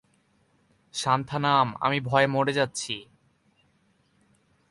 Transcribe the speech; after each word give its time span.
সান্থানাম, 0.93 1.67
আমি 1.81 1.97
ভয়ে 1.99 2.27
মরে 2.27 2.53
যাচ্ছি। 2.53 2.95